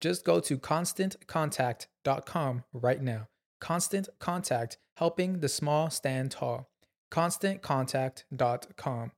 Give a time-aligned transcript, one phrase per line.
[0.00, 3.28] Just go to constantcontact.com right now.
[3.60, 6.70] Constant Contact, helping the small stand tall.
[7.10, 9.12] ConstantContact.com.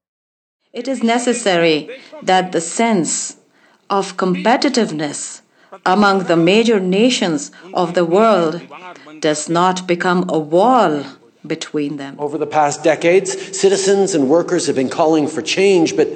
[0.72, 3.36] It is necessary that the sense
[3.88, 5.42] of competitiveness
[5.86, 8.62] among the major nations of the world
[9.20, 11.04] does not become a wall
[11.46, 12.16] between them.
[12.18, 16.08] Over the past decades, citizens and workers have been calling for change, but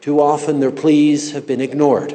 [0.00, 2.14] too often their pleas have been ignored.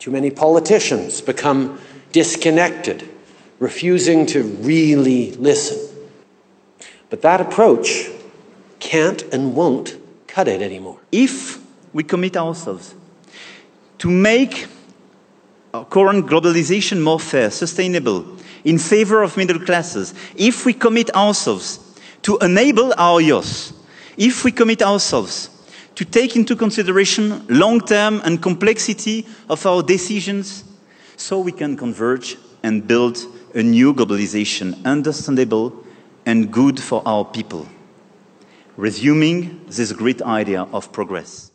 [0.00, 1.78] Too many politicians become
[2.10, 3.06] disconnected,
[3.58, 5.78] refusing to really listen.
[7.10, 8.08] But that approach
[8.78, 10.98] can't and won't cut it anymore.
[11.12, 11.62] If
[11.92, 12.94] we commit ourselves
[13.98, 14.68] to make
[15.74, 18.24] our current globalization more fair, sustainable,
[18.64, 21.78] in favor of middle classes, if we commit ourselves
[22.22, 23.72] to enable our youth,
[24.16, 25.49] if we commit ourselves
[25.94, 30.64] to take into consideration long term and complexity of our decisions,
[31.16, 33.18] so we can converge and build
[33.54, 35.72] a new globalization understandable
[36.26, 37.66] and good for our people,
[38.76, 41.50] resuming this great idea of progress.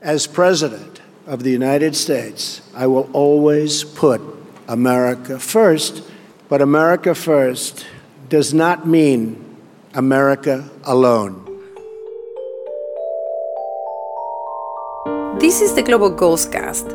[0.00, 4.20] As President of the United States, I will always put
[4.68, 6.02] America first
[6.48, 7.86] but America first
[8.28, 9.56] does not mean
[9.94, 11.43] America alone.
[15.44, 16.86] This is the Global Goals Cast.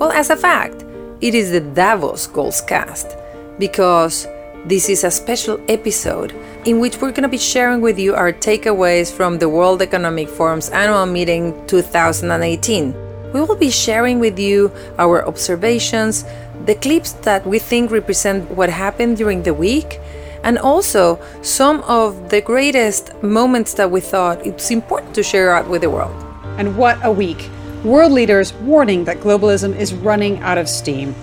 [0.00, 0.84] Well, as a fact,
[1.20, 3.16] it is the Davos Goals Cast
[3.60, 4.26] because
[4.66, 8.32] this is a special episode in which we're going to be sharing with you our
[8.32, 12.92] takeaways from the World Economic Forum's annual meeting 2018.
[13.32, 16.24] We will be sharing with you our observations,
[16.66, 20.00] the clips that we think represent what happened during the week,
[20.42, 25.68] and also some of the greatest moments that we thought it's important to share out
[25.68, 26.16] with the world.
[26.58, 27.48] And what a week!
[27.84, 31.14] World leaders warning that globalism is running out of steam.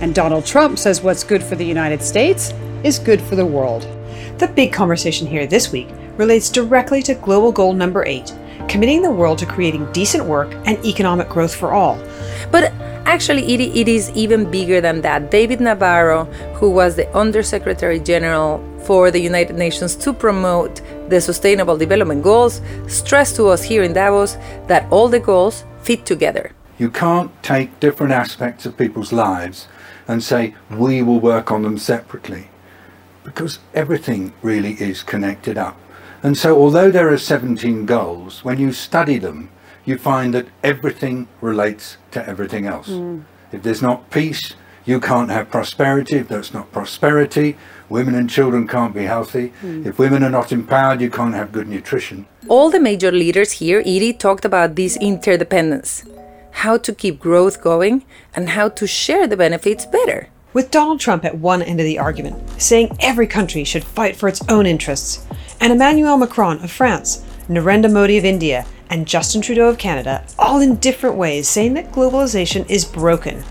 [0.00, 3.86] And Donald Trump says what's good for the United States is good for the world.
[4.38, 8.32] The big conversation here this week relates directly to global goal number eight
[8.68, 11.98] committing the world to creating decent work and economic growth for all.
[12.50, 12.72] But
[13.06, 15.30] actually, it, it is even bigger than that.
[15.30, 21.76] David Nabarro, who was the Undersecretary General for the United Nations to promote the Sustainable
[21.76, 24.36] Development Goals, stressed to us here in Davos
[24.66, 26.52] that all the goals fit together.
[26.78, 29.68] You can't take different aspects of people's lives
[30.06, 32.48] and say, we will work on them separately,
[33.24, 35.78] because everything really is connected up.
[36.22, 39.48] And so, although there are 17 goals, when you study them,
[39.86, 42.88] you find that everything relates to everything else.
[42.88, 43.24] Mm.
[43.50, 46.16] If there's not peace, you can't have prosperity.
[46.16, 47.56] If there's not prosperity,
[47.88, 49.52] women and children can't be healthy.
[49.62, 49.86] Mm.
[49.86, 52.26] If women are not empowered, you can't have good nutrition.
[52.48, 56.04] All the major leaders here, Edie, talked about this interdependence
[56.62, 58.04] how to keep growth going
[58.34, 60.28] and how to share the benefits better.
[60.52, 64.28] With Donald Trump at one end of the argument, saying every country should fight for
[64.28, 65.24] its own interests,
[65.60, 70.60] and Emmanuel Macron of France, Narendra Modi of India, and Justin Trudeau of Canada, all
[70.60, 73.44] in different ways, saying that globalization is broken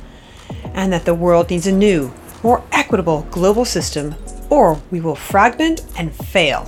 [0.77, 2.13] and that the world needs a new,
[2.43, 4.15] more equitable global system,
[4.49, 6.65] or we will fragment and fail.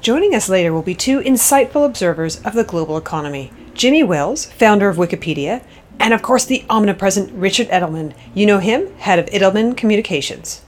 [0.00, 4.88] Joining us later will be two insightful observers of the global economy Jimmy Wales, founder
[4.88, 5.62] of Wikipedia,
[6.00, 8.14] and of course the omnipresent Richard Edelman.
[8.34, 10.62] You know him, head of Edelman Communications.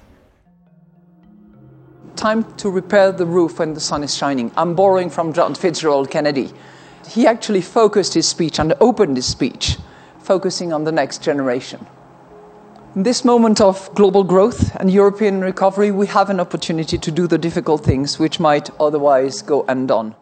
[2.17, 4.52] Time to repair the roof when the sun is shining.
[4.56, 6.52] I'm borrowing from John Fitzgerald Kennedy.
[7.08, 9.78] He actually focused his speech and opened his speech,
[10.19, 11.87] focusing on the next generation.
[12.97, 17.29] In this moment of global growth and European recovery, we have an opportunity to do
[17.29, 20.17] the difficult things which might otherwise go undone.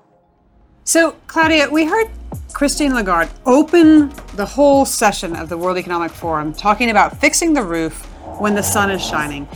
[0.85, 2.11] So, Claudia, we heard
[2.53, 7.63] Christine Lagarde open the whole session of the World Economic Forum talking about fixing the
[7.63, 8.05] roof
[8.39, 9.49] when the sun is shining.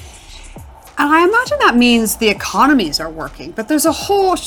[0.97, 4.39] And I imagine that means the economies are working, but there's a whole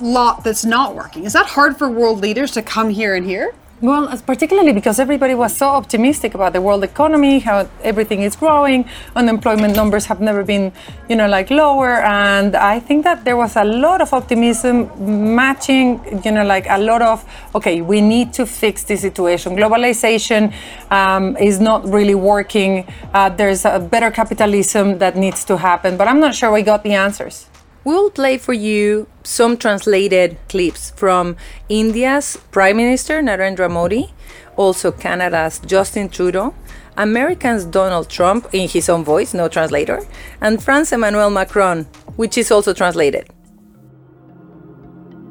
[0.00, 1.24] lot that's not working.
[1.24, 3.52] Is that hard for world leaders to come here and hear?
[3.80, 8.88] Well, particularly because everybody was so optimistic about the world economy, how everything is growing,
[9.16, 10.72] unemployment numbers have never been,
[11.08, 14.88] you know, like lower, and I think that there was a lot of optimism
[15.34, 17.24] matching, you know, like a lot of
[17.54, 19.56] okay, we need to fix the situation.
[19.56, 20.54] Globalization
[20.90, 22.86] um, is not really working.
[23.12, 26.84] Uh, there's a better capitalism that needs to happen, but I'm not sure we got
[26.84, 27.46] the answers.
[27.84, 31.36] We'll play for you some translated clips from
[31.68, 34.10] India's Prime Minister Narendra Modi,
[34.56, 36.54] also Canada's Justin Trudeau,
[36.96, 40.00] American's Donald Trump in his own voice, no translator,
[40.40, 41.84] and France Emmanuel Macron,
[42.16, 43.28] which is also translated.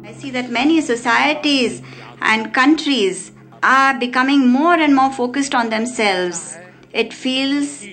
[0.03, 1.81] I see that many societies
[2.21, 3.31] and countries
[3.63, 6.55] are becoming more and more focused on themselves.
[6.91, 7.83] It feels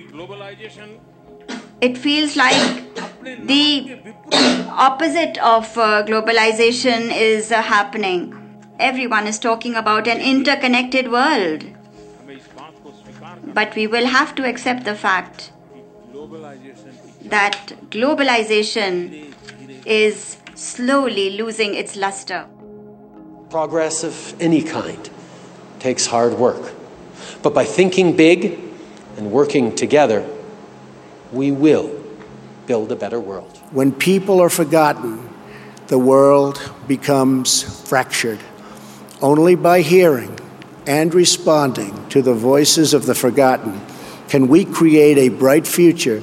[1.81, 2.85] it feels like
[3.51, 4.15] the
[4.71, 8.21] opposite of uh, globalization is uh, happening.
[8.79, 11.65] Everyone is talking about an interconnected world.
[13.59, 15.53] But we will have to accept the fact
[17.25, 19.35] that globalization
[19.85, 22.47] is slowly losing its luster.
[23.51, 25.11] Progress of any kind
[25.81, 26.73] takes hard work.
[27.43, 28.61] But by thinking big
[29.17, 30.25] and working together,
[31.33, 32.00] we will
[32.71, 33.59] build a better world.
[33.73, 35.29] When people are forgotten,
[35.89, 38.39] the world becomes fractured.
[39.21, 40.39] Only by hearing
[40.87, 43.81] and responding to the voices of the forgotten
[44.29, 46.23] can we create a bright future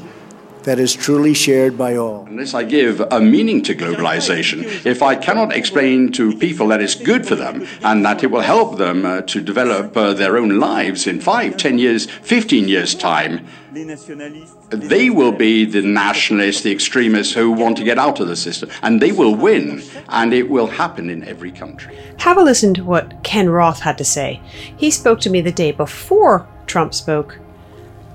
[0.68, 2.26] that is truly shared by all.
[2.28, 6.94] Unless I give a meaning to globalization, if I cannot explain to people that it's
[6.94, 10.60] good for them and that it will help them uh, to develop uh, their own
[10.60, 17.34] lives in five, ten years, 15 years' time, they will be the nationalists, the extremists
[17.34, 20.68] who want to get out of the system, and they will win, and it will
[20.68, 21.98] happen in every country.
[22.18, 24.42] Have a listen to what Ken Roth had to say.
[24.76, 27.40] He spoke to me the day before Trump spoke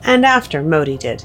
[0.05, 1.25] and after Modi did.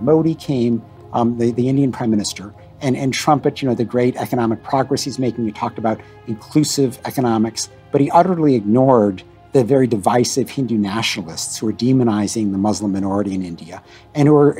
[0.00, 4.16] Modi came, um, the, the Indian prime minister, and, and trumpet, you know, the great
[4.16, 5.44] economic progress he's making.
[5.44, 11.68] He talked about inclusive economics, but he utterly ignored the very divisive Hindu nationalists who
[11.68, 13.82] are demonizing the Muslim minority in India
[14.14, 14.52] and who are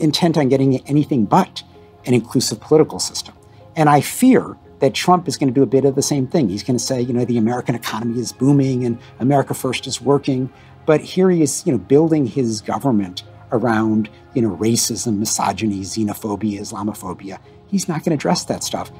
[0.00, 1.62] intent on getting anything but
[2.06, 3.34] an inclusive political system.
[3.76, 6.48] And I fear that Trump is going to do a bit of the same thing.
[6.48, 10.00] He's going to say, you know, the American economy is booming and America first is
[10.00, 10.52] working.
[10.86, 13.22] But here he is, you know, building his government
[13.52, 17.38] around, you know, racism, misogyny, xenophobia, Islamophobia.
[17.68, 18.90] He's not going to address that stuff.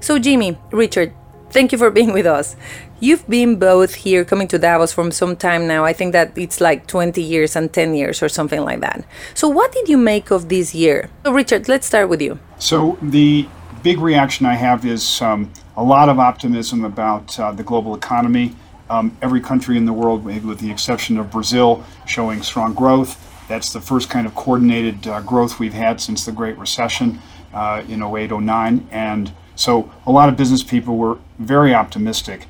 [0.00, 1.12] So, Jimmy, Richard,
[1.50, 2.56] thank you for being with us.
[3.00, 5.84] You've been both here coming to Davos from some time now.
[5.84, 9.04] I think that it's like 20 years and 10 years or something like that.
[9.34, 11.10] So, what did you make of this year?
[11.24, 12.38] So, Richard, let's start with you.
[12.58, 13.48] So, the
[13.82, 18.54] big reaction I have is um, a lot of optimism about uh, the global economy.
[18.90, 23.16] Um, every country in the world, with the exception of Brazil, showing strong growth.
[23.52, 27.20] That's the first kind of coordinated uh, growth we've had since the Great Recession
[27.52, 28.88] uh, in 08, 09.
[28.90, 32.46] And so a lot of business people were very optimistic.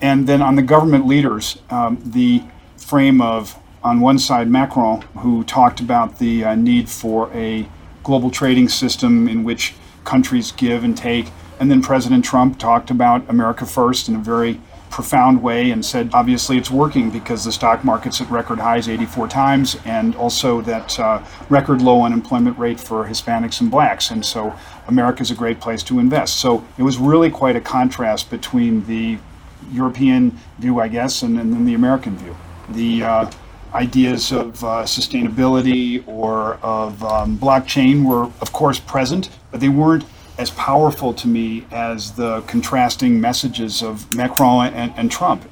[0.00, 2.44] And then on the government leaders, um, the
[2.76, 7.68] frame of, on one side, Macron, who talked about the uh, need for a
[8.04, 11.26] global trading system in which countries give and take,
[11.58, 14.60] And then President Trump talked about America First in a very
[14.94, 19.26] profound way and said obviously it's working because the stock market's at record highs 84
[19.26, 21.20] times and also that uh,
[21.50, 24.12] record low unemployment rate for Hispanics and blacks.
[24.12, 24.54] And so
[24.86, 26.36] America's a great place to invest.
[26.36, 29.18] So it was really quite a contrast between the
[29.72, 32.36] European view, I guess, and, and then the American view.
[32.68, 33.30] The uh,
[33.74, 40.04] ideas of uh, sustainability or of um, blockchain were, of course, present, but they weren't
[40.38, 45.44] as powerful to me as the contrasting messages of Macron and, and Trump.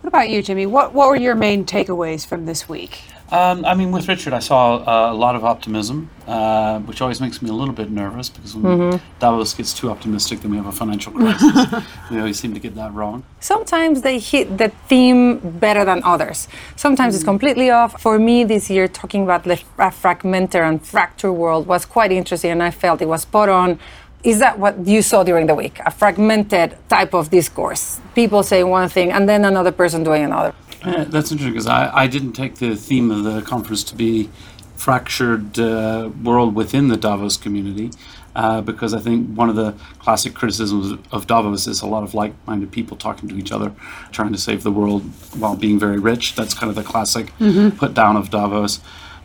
[0.00, 0.64] What about you, Jimmy?
[0.66, 3.02] What, what were your main takeaways from this week?
[3.30, 7.20] Um, I mean, with Richard, I saw uh, a lot of optimism, uh, which always
[7.20, 9.00] makes me a little bit nervous because when Mhm.
[9.20, 11.84] Davos gets too optimistic, then we have a financial crisis.
[12.10, 13.22] we always seem to get that wrong.
[13.38, 16.48] Sometimes they hit the theme better than others.
[16.74, 18.00] Sometimes it's completely off.
[18.00, 22.50] For me, this year, talking about the fra- fragmented and fractured world was quite interesting,
[22.50, 23.78] and I felt it was spot on.
[24.22, 25.78] Is that what you saw during the week?
[25.86, 28.00] A fragmented type of discourse.
[28.14, 30.54] People saying one thing and then another person doing another.
[30.82, 34.28] Uh, that's interesting because I, I didn't take the theme of the conference to be
[34.76, 37.90] fractured uh, world within the Davos community.
[38.36, 42.14] Uh, because I think one of the classic criticisms of Davos is a lot of
[42.14, 43.72] like-minded people talking to each other,
[44.12, 45.02] trying to save the world
[45.36, 46.36] while being very rich.
[46.36, 47.76] That's kind of the classic Mhm.
[47.76, 48.80] put down of Davos.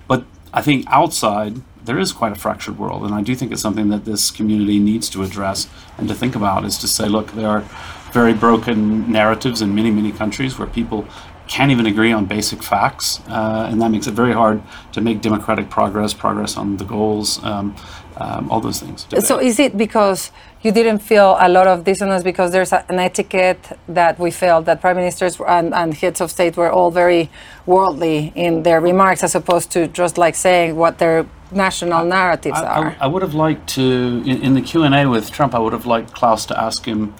[0.08, 0.24] But
[0.54, 3.90] I think outside there is quite a fractured world, and I do think it's something
[3.90, 6.66] that this community needs to address and to think about.
[6.66, 7.64] Is to say, look, there are
[8.12, 11.06] very broken narratives in many, many countries where people
[11.48, 14.62] can't even agree on basic facts, uh, and that makes it very hard
[14.94, 17.76] to make democratic progress, progress on the goals, um,
[18.18, 19.06] um, all those things.
[19.20, 20.32] So is it because
[20.66, 24.82] you didn't feel a lot of dissonance because there's an etiquette that we felt that
[24.82, 27.30] prime ministers and, and heads of state were all very
[27.68, 32.66] worldly in their remarks as opposed to just like saying what their national narratives I,
[32.66, 32.88] are?
[32.88, 35.54] I, I would have liked to in, in the Q and A with Trump.
[35.54, 37.14] I would have liked Klaus to ask him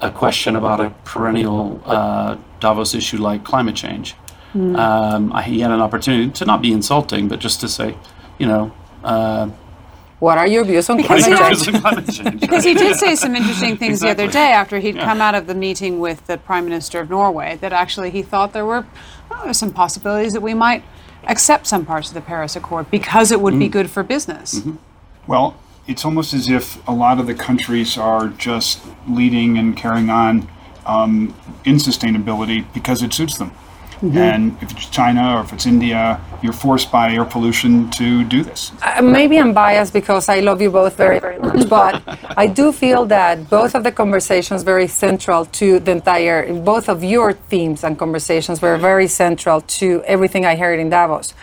[0.00, 4.14] a question about a perennial uh, Davos issue like climate change.
[4.54, 4.74] Mm.
[4.78, 7.94] Um, I, he had an opportunity to not be insulting, but just to say,
[8.38, 8.72] you know.
[9.04, 9.50] Uh,
[10.26, 11.66] what are your views on Because climate he change?
[11.66, 12.40] had- climate change?
[12.40, 15.04] Because he did say some interesting things the other day after he'd Yeah.
[15.04, 18.52] come out of the meeting with the Prime Minister of Norway that actually he thought
[18.52, 18.84] there were
[19.30, 20.82] oh, some possibilities that we might
[21.28, 23.72] accept some parts of the Paris Accord because it would be Mm.
[23.78, 24.48] good for business.
[24.58, 24.74] Mm-hmm.
[25.28, 25.54] Well,
[25.86, 30.48] it's almost as if a lot of the countries are just leading and carrying on
[30.86, 33.50] um, in sustainability because it suits them.
[34.02, 34.16] Mhm.
[34.16, 38.42] And if it's China or if it's India, you're forced by air pollution to do
[38.42, 38.72] this.
[38.82, 42.02] Uh, maybe I'm biased because I love you both very, very much, but
[42.36, 47.02] I do feel that both of the conversations very central to the entire, both of
[47.02, 51.34] your themes and conversations were very central to everything I heard in Davos.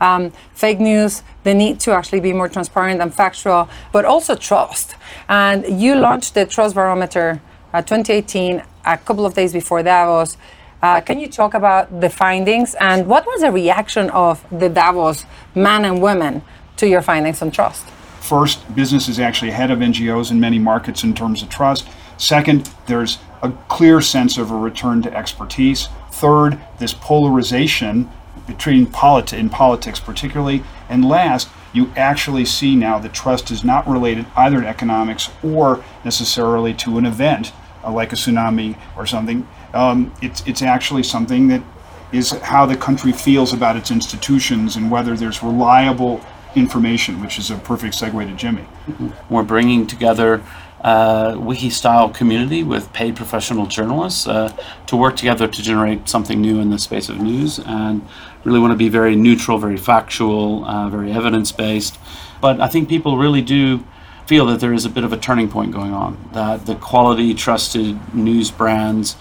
[0.00, 4.96] Um, fake news, the need to actually be more transparent and factual, but also trust.
[5.28, 7.40] And you launched the Trust Barometer
[7.72, 10.36] uh, 2018 a couple of days before Davos.
[10.82, 15.24] Uh, can you talk about the findings and what was the reaction of the Davos
[15.54, 16.42] men and women
[16.76, 17.86] to your findings on trust?
[18.20, 21.88] First, business is actually ahead of NGOs in many markets in terms of trust.
[22.18, 25.88] Second, there's a clear sense of a return to expertise.
[26.10, 28.10] Third, this polarization
[28.48, 30.64] between politi- in politics particularly.
[30.88, 35.84] And last, you actually see now that trust is not related either to economics or
[36.04, 37.52] necessarily to an event
[37.84, 39.46] uh, like a tsunami or something.
[39.74, 41.62] Um, it's, it's actually something that
[42.12, 46.20] is how the country feels about its institutions and whether there's reliable
[46.54, 48.66] information, which is a perfect segue to Jimmy.
[49.30, 50.42] We're bringing together
[50.82, 54.54] uh, wiki-style community with paid professional journalists uh,
[54.86, 58.06] to work together to generate something new in the space of news, and
[58.44, 61.98] really want to be very neutral, very factual, uh, very evidence-based.
[62.40, 63.84] But I think people really do
[64.26, 66.18] feel that there is a bit of a turning point going on.
[66.32, 69.16] That the quality, trusted news brands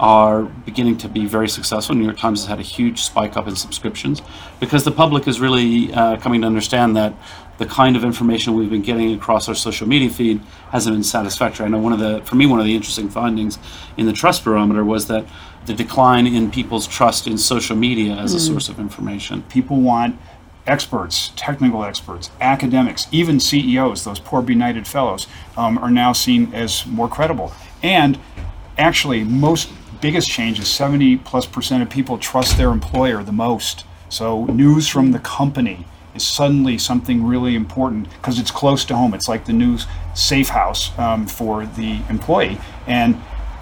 [0.00, 1.94] are beginning to be very successful.
[1.94, 4.22] New York Times has had a huge spike up in subscriptions
[4.60, 7.14] because the public is really uh, coming to understand that
[7.58, 11.64] the kind of information we've been getting across our social media feed hasn't been satisfactory.
[11.64, 13.58] I know one of the, for me, one of the interesting findings
[13.96, 15.24] in the trust barometer was that
[15.66, 18.48] the decline in people's trust in social media as a Mm.
[18.48, 19.42] source of information.
[19.48, 20.18] People want
[20.66, 26.84] experts, technical experts, academics, even CEOs, those poor benighted fellows, um, are now seen as
[26.86, 27.52] more credible.
[27.82, 28.18] And
[28.76, 29.68] actually, most
[30.04, 33.86] biggest change is 70 plus percent of people trust their employer the most.
[34.10, 39.14] So news from the company is suddenly something really important because it's close to home.
[39.14, 42.58] It's like the news safe house um, for the employee.
[42.86, 43.16] And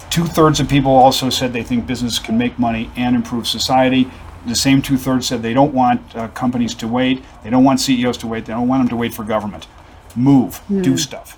[0.09, 4.11] two thirds of people also said they think business can make money and improve society.
[4.45, 7.23] The same two thirds said they don't want uh, companies to wait.
[7.45, 8.43] They don't want CEOs to wait.
[8.43, 9.65] They don't want them to wait for government.
[10.13, 10.97] Move, do Hmm.
[10.97, 11.37] stuff.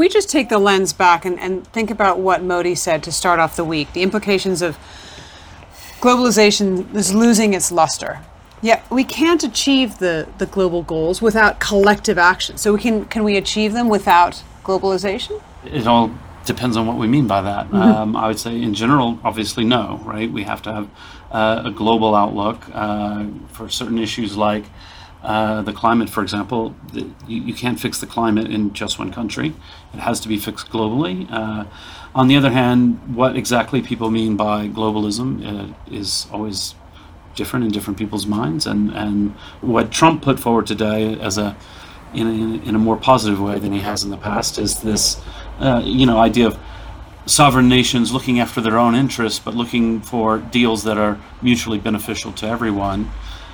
[0.00, 3.38] We just take the lens back and, and think about what Modi said to start
[3.38, 4.78] off the week, the implications of
[6.00, 8.20] globalization is losing its luster.
[8.62, 12.56] Yeah, we can't achieve the, the global goals without collective action.
[12.56, 15.42] So we can can we achieve them without globalization?
[15.64, 16.10] It all
[16.46, 17.70] depends on what we mean by that.
[17.70, 17.74] Mhm.
[17.74, 20.30] Um, I would say, in general, obviously, no, right?
[20.32, 20.88] We have to have
[21.30, 24.64] uh, a global outlook uh, for certain issues like
[25.22, 26.74] uh, the climate, for example.
[26.92, 29.54] The, you, you can't fix the climate in just one country,
[29.94, 31.30] it has to be fixed globally.
[31.30, 31.64] Uh,
[32.14, 36.74] on the other hand, what exactly people mean by globalism uh, is always
[37.36, 38.66] different in different people's minds.
[38.66, 41.56] And, and what Trump put forward today as a
[42.12, 45.20] in a, in a more positive way than he has in the past is this,
[45.60, 46.58] uh, you know, idea of
[47.26, 52.32] sovereign nations looking after their own interests, but looking for deals that are mutually beneficial
[52.32, 53.08] to everyone.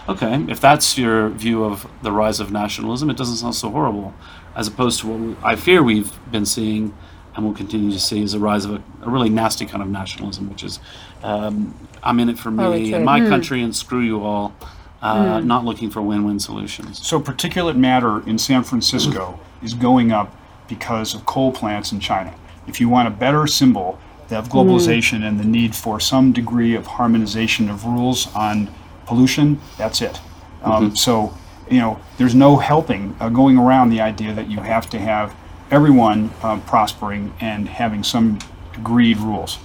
[0.09, 4.15] Okay, if that's your view of the rise of nationalism, it doesn't sound so horrible,
[4.55, 6.95] as opposed to what I fear we've been seeing
[7.35, 9.89] and will continue to see is the rise of a, a really nasty kind of
[9.89, 10.79] nationalism, which is
[11.23, 12.93] um, I'm in it for me okay.
[12.95, 13.29] and my Hmm.
[13.29, 14.55] country and screw you all,
[15.03, 15.47] uh, Hmm.
[15.47, 17.05] not looking for win-win solutions.
[17.07, 20.35] So particulate matter in San Francisco is going up
[20.69, 22.33] because of coal plants in China.
[22.69, 23.99] If you want a better symbol
[24.31, 28.69] of globalization and the need for some degree of harmonization of rules on
[29.07, 30.21] pollution, that's it.
[30.63, 31.33] Um, So,
[31.71, 35.35] you know, there's no helping uh, going around the idea that you have to have
[35.71, 38.39] everyone uh, prospering and having some
[38.75, 39.59] agreed rules.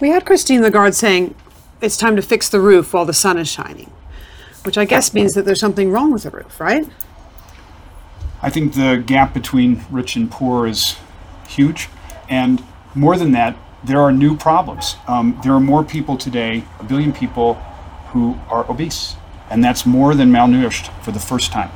[0.00, 1.34] We had Christine Lagarde saying
[1.80, 3.90] it's time to fix the roof while the sun is shining,
[4.64, 6.88] which I guess means that there's something wrong with the roof, right?
[8.42, 10.96] I think the gap between rich and poor is
[11.48, 11.88] huge.
[12.28, 12.62] And
[12.94, 14.96] more than that, there are new problems.
[15.06, 17.60] Um, there are more people today, a billion people,
[18.12, 19.16] who are obese.
[19.50, 21.70] And that's more than malnourished for the first time.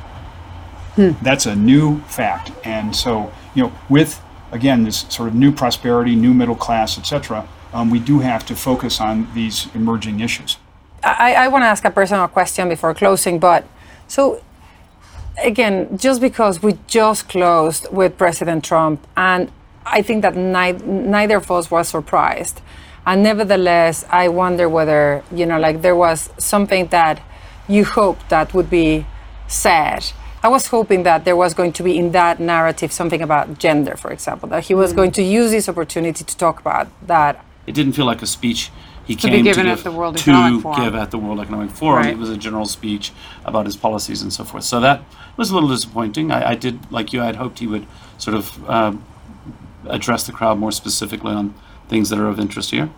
[0.95, 2.51] That's a new fact.
[2.63, 4.21] And so, you know, with,
[4.51, 8.45] again, this sort of new prosperity, new middle class, et cetera, um, we do have
[8.45, 10.57] to focus on these emerging issues.
[11.03, 13.65] I, I want to ask a personal question before closing, but
[14.07, 14.43] so
[15.43, 19.51] again, just because we just closed with President Trump, and
[19.85, 22.61] I think that ni- neither of us was surprised,
[23.05, 27.21] and nevertheless, I wonder whether you know, like there was something that
[27.67, 29.05] you hoped that would be
[29.47, 30.11] said.
[30.43, 33.95] I was hoping that there was going to be in that narrative something about gender,
[33.95, 34.95] for example, that he was Mm.
[34.95, 37.43] going to use this opportunity to talk about that.
[37.65, 38.69] It didn't feel like a speech
[39.05, 42.03] he To came to at give the World to give at the World Economic Forum.
[42.03, 42.13] Right.
[42.13, 43.11] It was a general speech
[43.45, 44.63] about his policies and so forth.
[44.63, 45.01] So that
[45.37, 46.31] was a little disappointing.
[46.31, 47.85] I, I did, like you, I had hoped he would
[48.17, 48.93] sort of uh,
[49.87, 51.53] address the crowd more specifically on
[51.89, 52.89] things that are of interest here.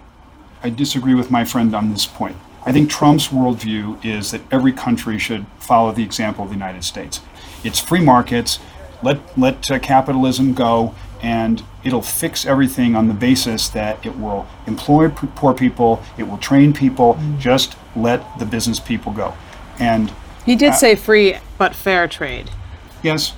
[0.63, 2.37] I disagree with my friend on this point.
[2.65, 6.83] I think Trump's worldview is that every country should follow the example of the United
[6.83, 7.21] States.
[7.63, 8.59] It's free markets,
[9.03, 14.47] let, let uh, capitalism go, and it'll fix everything on the basis that it will
[14.65, 19.35] employ p- poor people, it will train people, just let the business people go.
[19.79, 20.11] And
[20.45, 22.49] He did uh, say free but fair trade.
[23.03, 23.33] Yes.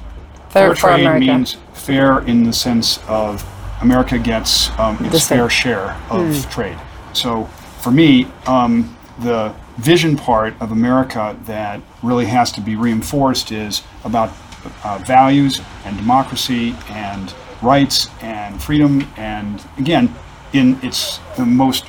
[0.50, 1.26] Fair for trade America.
[1.26, 3.44] means fair in the sense of
[3.82, 6.50] America gets um, its fair share of Mm.
[6.52, 6.78] trade.
[7.13, 7.46] So
[7.82, 13.84] for me, um, the vision part of America that really has to be reinforced is
[14.04, 14.32] about
[14.84, 19.08] uh, values and democracy and rights and freedom.
[19.18, 20.13] And again,
[20.54, 21.86] in its the most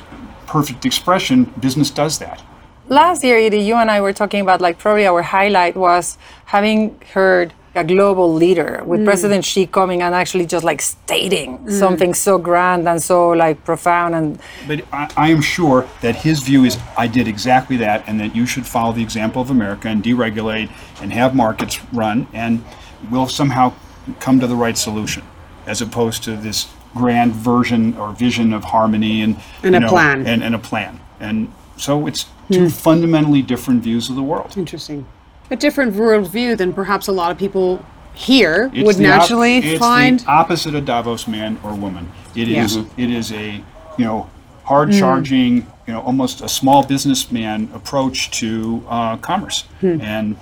[0.47, 2.41] perfect expression, business does that.
[2.87, 6.99] Last year, Edie, you and I were talking about like probably our highlight was having
[7.13, 9.05] heard a global leader with Mm.
[9.05, 11.71] President Xi coming and actually just like stating Mm.
[11.83, 16.39] something so grand and so like profound and But I, I am sure that his
[16.49, 19.87] view is I did exactly that, and that you should follow the example of America
[19.87, 20.69] and deregulate
[21.01, 22.63] and have markets run, and
[23.11, 23.71] we'll somehow
[24.19, 25.23] come to the right solution,
[25.65, 30.25] as opposed to this grand version or vision of harmony and And you a plan.
[30.27, 30.99] and, and a plan.
[31.19, 34.57] And so it's two fundamentally different views of the world.
[34.57, 35.05] Interesting.
[35.51, 37.83] A different worldview than perhaps a lot of people
[38.13, 40.19] here It's would the op- naturally it's find.
[40.19, 42.11] the opposite of Davos man or woman.
[42.35, 42.83] It is Yeah.
[42.97, 43.63] it is a
[43.97, 44.27] you know
[44.65, 49.99] hard charging you know almost a small businessman approach to uh, commerce, Hmm.
[50.01, 50.35] and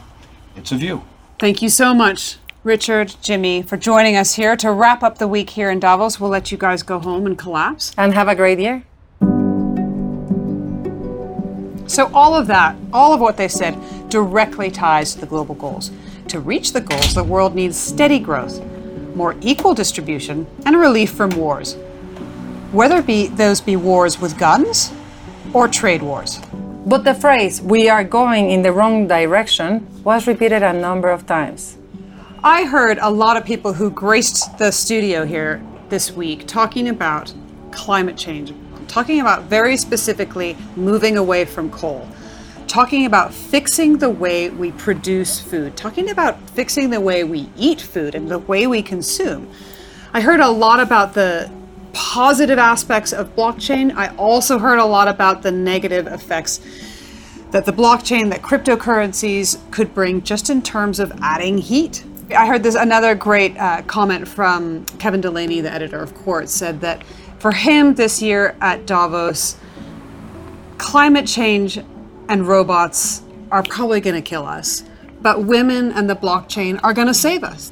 [0.57, 1.01] it's a view.
[1.39, 5.51] Thank you so much, Richard, Jimmy, for joining us here to wrap up the week
[5.51, 6.19] here in Davos.
[6.19, 7.93] We'll let you guys go home and collapse.
[7.97, 8.83] and have a great year.
[11.87, 13.77] So, all of that, all of what they said,
[14.09, 15.91] directly ties to the global goals.
[16.29, 18.63] To reach the goals, the world needs steady growth,
[19.15, 21.75] more equal distribution, and relief from wars.
[22.71, 24.91] Whether be those be wars with guns
[25.53, 26.39] or trade wars.
[26.85, 31.25] But the phrase, we are going in the wrong direction, was repeated a number of
[31.25, 31.77] times.
[32.43, 37.33] I heard a lot of people who graced the studio here this week talking about
[37.71, 38.53] climate change,
[38.87, 42.07] talking about very specifically moving away from coal,
[42.67, 47.81] talking about fixing the way we produce food, talking about fixing the way we eat
[47.81, 49.49] food and the way we consume.
[50.13, 51.49] I heard a lot about the
[51.93, 53.95] positive aspects of blockchain.
[53.95, 56.59] I also heard a lot about the negative effects
[57.51, 62.03] that the blockchain, that cryptocurrencies could bring just in terms of adding heat.
[62.35, 66.81] I heard this another great uh, comment from Kevin Delaney, the editor of Quartz, said
[66.81, 67.03] that
[67.39, 69.57] for him this year at Davos,
[70.77, 71.79] climate change
[72.29, 74.83] and robots are probably going to kill us,
[75.21, 77.71] but women and the blockchain are going to save us.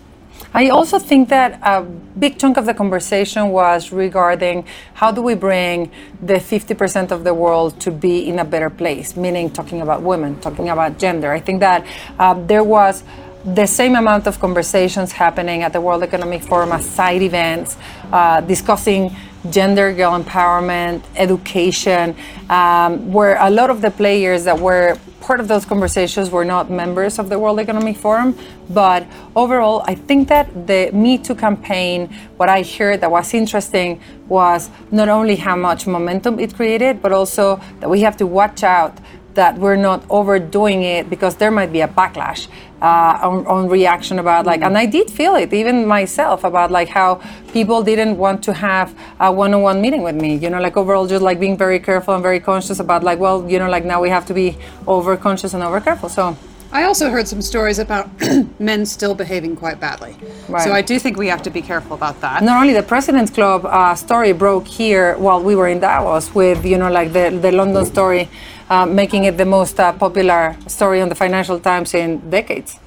[0.53, 5.35] I also think that a big chunk of the conversation was regarding how do we
[5.35, 5.91] bring
[6.21, 10.39] the 50% of the world to be in a better place, meaning talking about women,
[10.39, 11.31] talking about gender.
[11.31, 11.85] I think that
[12.19, 13.03] uh, there was
[13.43, 17.77] the same amount of conversations happening at the World Economic Forum as side events,
[18.11, 19.15] uh, discussing
[19.51, 22.15] gender, girl empowerment, education,
[22.49, 26.69] um, where a lot of the players that were part of those conversations were not
[26.69, 28.37] members of the World Economic Forum.
[28.69, 33.99] But overall, I think that the Me Too campaign, what I heard that was interesting
[34.27, 38.63] was not only how much momentum it created, but also that we have to watch
[38.63, 38.99] out
[39.35, 42.47] that we're not overdoing it because there might be a backlash
[42.81, 46.87] uh, on, on, reaction about like and i did feel it even myself about like
[46.87, 47.21] how
[47.53, 51.23] people didn't want to have a one-on-one meeting with me you know like overall just
[51.23, 54.09] like being very careful and very conscious about like well you know like now we
[54.09, 56.35] have to be over conscious and over careful so
[56.71, 58.09] I also heard some stories about
[58.59, 60.17] men still behaving quite badly.
[60.49, 60.61] Right.
[60.61, 62.43] So I do think we have to be careful about that.
[62.43, 66.65] Not only the President's Club uh, story broke here while we were in Davos with,
[66.65, 68.27] you know, like the, the London story
[68.69, 72.77] uh, making it the most uh, popular story on the Financial Times in decades.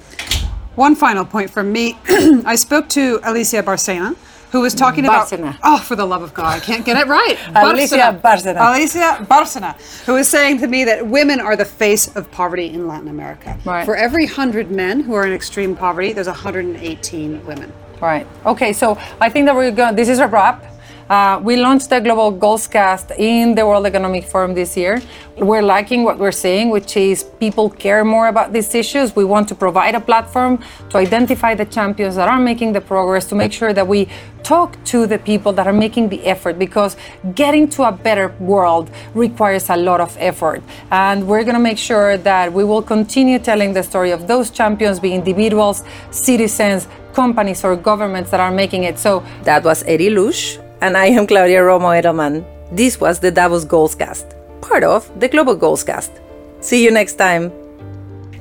[0.75, 1.97] One final point from me.
[2.45, 4.15] I spoke to Alicia Barcena,
[4.51, 5.57] who was talking Barcena.
[5.57, 9.25] about oh for the love of god i can't get it right alicia barcena alicia
[9.29, 13.07] barcena who was saying to me that women are the face of poverty in latin
[13.07, 13.85] america right.
[13.85, 18.97] for every 100 men who are in extreme poverty there's 118 women right okay so
[19.21, 20.63] i think that we're going this is a wrap
[21.09, 25.01] uh, we launched the Global Goals Cast in the World Economic Forum this year.
[25.37, 29.15] We're liking what we're seeing, which is people care more about these issues.
[29.15, 33.25] We want to provide a platform to identify the champions that are making the progress,
[33.29, 34.07] to make sure that we
[34.43, 36.95] talk to the people that are making the effort because
[37.33, 40.61] getting to a better world requires a lot of effort.
[40.91, 44.51] And we're going to make sure that we will continue telling the story of those
[44.51, 48.99] champions, be individuals, citizens, companies, or governments that are making it.
[48.99, 52.45] So that was Edie Lush and I am Claudia Romo Edelman.
[52.71, 56.21] This was the Davos Goalscast, part of the Global Goalscast.
[56.61, 57.51] See you next time.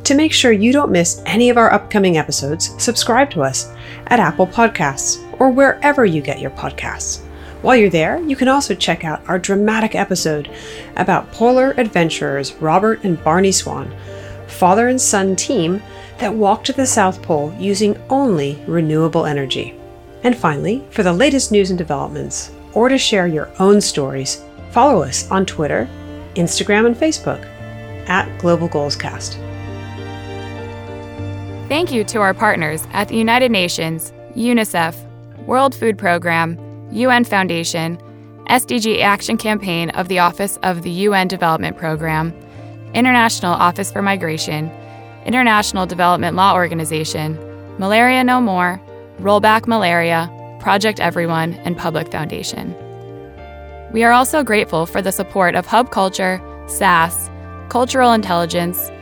[0.05, 3.73] To make sure you don't miss any of our upcoming episodes, subscribe to us
[4.07, 7.25] at Apple Podcasts or wherever you get your podcasts.
[7.63, 10.49] While you're there, you can also check out our dramatic episode
[10.97, 13.93] about polar adventurers Robert and Barney Swan,
[14.47, 15.83] father and son team
[16.19, 19.78] that walked to the South Pole using only renewable energy.
[20.23, 25.03] And finally, for the latest news and developments, or to share your own stories, follow
[25.03, 25.89] us on Twitter,
[26.35, 27.45] Instagram, and Facebook
[28.09, 29.35] at Global Goals Cast.
[31.69, 34.97] Thank you to our partners at the United Nations, UNICEF,
[35.47, 36.59] World Food Program,
[36.91, 37.99] UN Foundation,
[38.49, 42.35] SDG Action Campaign of the Office of the UN Development Program,
[42.95, 44.71] International Office for Migration,
[45.27, 47.39] International Development Law Organization,
[47.79, 48.81] Malaria No More,
[49.21, 52.75] Rollback Malaria, Project Everyone, and Public Foundation.
[53.93, 57.29] We are also grateful for the support of Hub Culture, SAS,
[57.69, 58.93] Cultural Intelligence,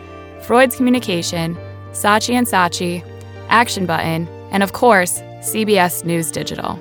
[0.42, 1.56] Freud's Communication,
[1.90, 3.04] Saatchi and Saatchi,
[3.48, 6.78] Action Button, and of course, CBS News Digital.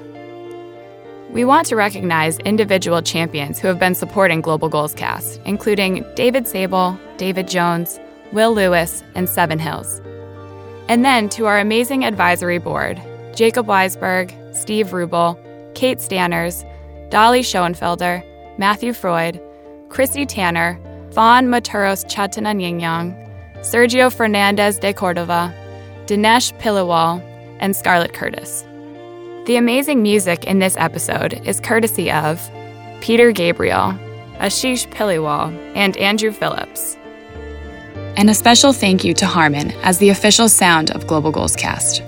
[1.32, 6.48] We want to recognize individual champions who have been supporting Global Goals Cast, including David
[6.48, 8.00] Sable, David Jones,
[8.32, 10.02] Will Lewis, and Seven Hills.
[10.88, 13.02] And then to our amazing advisory board
[13.36, 15.38] Jacob Weisberg, Steve Rubel,
[15.76, 16.64] Kate Stanners,
[17.10, 18.24] Dolly Schoenfelder,
[18.58, 19.42] Matthew Freud,
[19.90, 20.80] Chrissy Tanner,
[21.12, 23.14] Vaughn Maturos Chatananyang,
[23.60, 25.54] Sergio Fernandez de Cordova,
[26.06, 27.22] Dinesh Paliwal,
[27.60, 28.64] and Scarlett Curtis.
[29.46, 32.42] The amazing music in this episode is courtesy of
[33.02, 33.94] Peter Gabriel,
[34.40, 36.98] Ashish Piliwal, and Andrew Phillips.
[38.18, 42.02] And a special thank you to Harman as the official sound of Global Goals Cast.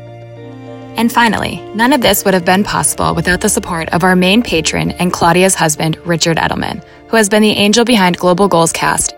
[0.98, 4.44] And finally, none of this would have been possible without the support of our main
[4.44, 9.14] patron and Claudia's husband, Richard Edelman, who has been the angel behind Global Goals Cast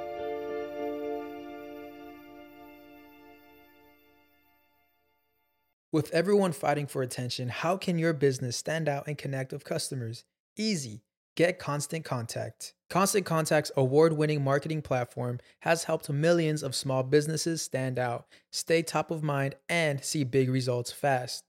[5.91, 10.23] With everyone fighting for attention, how can your business stand out and connect with customers?
[10.55, 11.01] Easy.
[11.35, 12.75] Get Constant Contact.
[12.91, 18.83] Constant Contact's award winning marketing platform has helped millions of small businesses stand out, stay
[18.83, 21.48] top of mind, and see big results fast.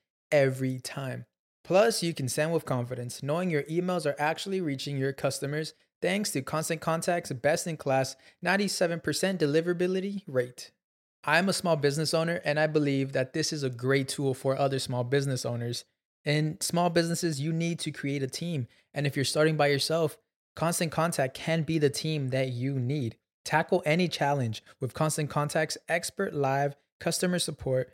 [0.31, 1.25] every time.
[1.63, 6.31] Plus, you can send with confidence, knowing your emails are actually reaching your customers thanks
[6.31, 9.01] to Constant Contact's best in class 97%
[9.37, 10.71] deliverability rate.
[11.23, 14.57] I'm a small business owner and I believe that this is a great tool for
[14.57, 15.85] other small business owners.
[16.25, 18.67] In small businesses, you need to create a team.
[18.93, 20.17] And if you're starting by yourself,
[20.55, 23.17] Constant Contact can be the team that you need.
[23.45, 27.93] Tackle any challenge with Constant Contact's expert live customer support.